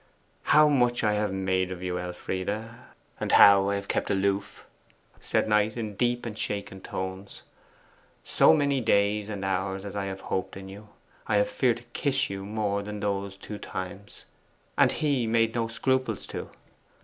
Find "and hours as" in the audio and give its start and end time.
9.29-9.95